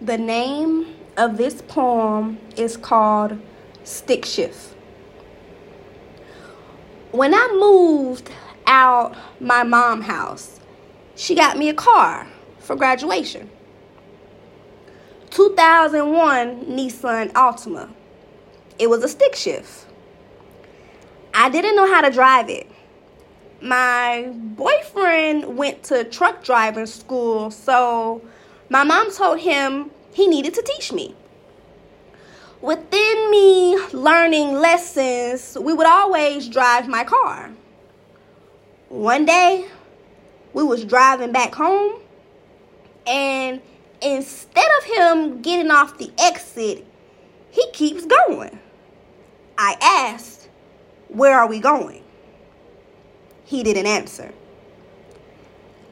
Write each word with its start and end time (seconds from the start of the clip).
The 0.00 0.18
name 0.18 0.94
of 1.16 1.38
this 1.38 1.62
poem 1.62 2.38
is 2.54 2.76
called 2.76 3.38
Stick 3.82 4.26
Shift. 4.26 4.74
When 7.12 7.32
I 7.32 7.56
moved 7.58 8.30
out 8.66 9.16
my 9.40 9.62
mom 9.62 10.02
house, 10.02 10.60
she 11.14 11.34
got 11.34 11.56
me 11.56 11.70
a 11.70 11.74
car 11.74 12.26
for 12.58 12.76
graduation. 12.76 13.48
2001 15.30 16.66
Nissan 16.66 17.32
Altima. 17.32 17.88
It 18.78 18.90
was 18.90 19.02
a 19.02 19.08
stick 19.08 19.34
shift. 19.34 19.86
I 21.32 21.48
didn't 21.48 21.74
know 21.74 21.90
how 21.90 22.02
to 22.02 22.10
drive 22.10 22.50
it. 22.50 22.70
My 23.62 24.30
boyfriend 24.34 25.56
went 25.56 25.84
to 25.84 26.04
truck 26.04 26.44
driving 26.44 26.84
school, 26.84 27.50
so 27.50 28.20
my 28.68 28.84
mom 28.84 29.12
told 29.12 29.40
him 29.40 29.90
he 30.12 30.26
needed 30.26 30.54
to 30.54 30.62
teach 30.62 30.92
me. 30.92 31.14
Within 32.60 33.30
me 33.30 33.78
learning 33.92 34.54
lessons, 34.54 35.56
we 35.60 35.72
would 35.72 35.86
always 35.86 36.48
drive 36.48 36.88
my 36.88 37.04
car. 37.04 37.50
One 38.88 39.24
day, 39.24 39.66
we 40.52 40.62
was 40.62 40.84
driving 40.84 41.32
back 41.32 41.54
home, 41.54 42.00
and 43.06 43.60
instead 44.00 44.68
of 44.78 44.84
him 44.84 45.42
getting 45.42 45.70
off 45.70 45.98
the 45.98 46.10
exit, 46.18 46.84
he 47.50 47.70
keeps 47.72 48.06
going. 48.06 48.58
I 49.58 49.76
asked, 49.80 50.48
Where 51.08 51.38
are 51.38 51.46
we 51.46 51.60
going? 51.60 52.02
He 53.44 53.62
didn't 53.62 53.86
answer. 53.86 54.32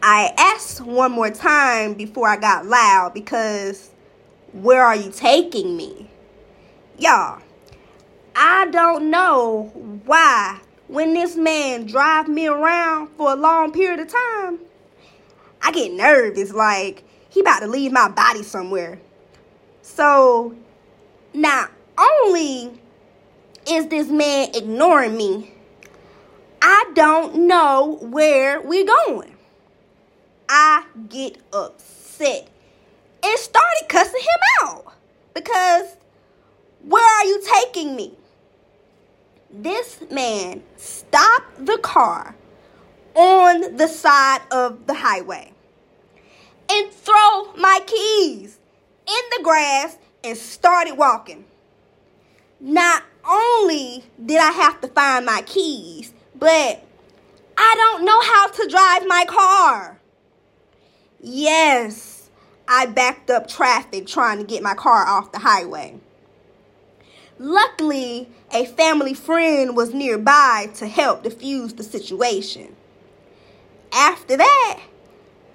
I 0.06 0.34
asked 0.36 0.82
one 0.82 1.12
more 1.12 1.30
time 1.30 1.94
before 1.94 2.28
I 2.28 2.36
got 2.36 2.66
loud 2.66 3.14
because 3.14 3.90
where 4.52 4.84
are 4.84 4.94
you 4.94 5.10
taking 5.10 5.78
me? 5.78 6.10
Y'all, 6.98 7.40
I 8.36 8.66
don't 8.66 9.08
know 9.08 9.70
why 10.04 10.60
when 10.88 11.14
this 11.14 11.36
man 11.36 11.86
drive 11.86 12.28
me 12.28 12.46
around 12.46 13.16
for 13.16 13.32
a 13.32 13.34
long 13.34 13.72
period 13.72 13.98
of 13.98 14.08
time, 14.08 14.58
I 15.62 15.72
get 15.72 15.90
nervous 15.92 16.52
like 16.52 17.02
he 17.30 17.40
about 17.40 17.60
to 17.60 17.66
leave 17.66 17.90
my 17.90 18.10
body 18.10 18.42
somewhere. 18.42 19.00
So 19.80 20.54
not 21.32 21.70
only 21.96 22.78
is 23.66 23.86
this 23.86 24.08
man 24.08 24.50
ignoring 24.54 25.16
me, 25.16 25.54
I 26.60 26.90
don't 26.94 27.46
know 27.46 27.96
where 28.02 28.60
we're 28.60 28.84
going. 28.84 29.33
I 30.48 30.84
get 31.08 31.38
upset 31.52 32.48
and 33.22 33.38
started 33.38 33.88
cussing 33.88 34.20
him 34.20 34.68
out 34.68 34.92
because 35.34 35.96
where 36.82 37.04
are 37.04 37.24
you 37.24 37.42
taking 37.62 37.96
me? 37.96 38.14
This 39.50 40.02
man 40.10 40.62
stopped 40.76 41.64
the 41.64 41.78
car 41.78 42.34
on 43.14 43.76
the 43.76 43.86
side 43.86 44.42
of 44.50 44.86
the 44.86 44.94
highway 44.94 45.52
and 46.70 46.90
throw 46.90 47.52
my 47.54 47.80
keys 47.86 48.58
in 49.06 49.22
the 49.36 49.42
grass 49.42 49.96
and 50.22 50.36
started 50.36 50.94
walking. 50.94 51.44
Not 52.60 53.04
only 53.28 54.04
did 54.24 54.38
I 54.38 54.50
have 54.50 54.80
to 54.80 54.88
find 54.88 55.26
my 55.26 55.42
keys, 55.42 56.12
but 56.34 56.84
I 57.56 57.74
don't 57.76 58.04
know 58.04 58.20
how 58.20 58.48
to 58.48 58.68
drive 58.68 59.06
my 59.06 59.24
car. 59.26 60.00
Yes, 61.26 62.28
I 62.68 62.84
backed 62.84 63.30
up 63.30 63.48
traffic 63.48 64.06
trying 64.06 64.36
to 64.36 64.44
get 64.44 64.62
my 64.62 64.74
car 64.74 65.06
off 65.06 65.32
the 65.32 65.38
highway. 65.38 65.98
Luckily, 67.38 68.28
a 68.52 68.66
family 68.66 69.14
friend 69.14 69.74
was 69.74 69.94
nearby 69.94 70.68
to 70.74 70.86
help 70.86 71.24
defuse 71.24 71.74
the 71.78 71.82
situation. 71.82 72.76
After 73.90 74.36
that, 74.36 74.80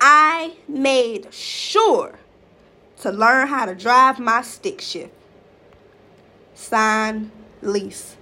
I 0.01 0.55
made 0.67 1.31
sure 1.31 2.17
to 3.01 3.11
learn 3.11 3.47
how 3.47 3.65
to 3.67 3.75
drive 3.75 4.17
my 4.17 4.41
stick 4.41 4.81
shift. 4.81 5.13
Sign, 6.55 7.31
Lici. 7.61 8.15